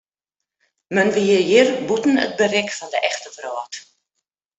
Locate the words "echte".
3.07-3.29